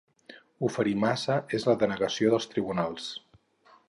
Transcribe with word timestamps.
Oferir 0.67 0.95
massa, 1.03 1.35
és 1.57 1.67
la 1.71 1.75
denegació 1.83 2.31
dels 2.35 2.49
tribunals. 2.55 3.11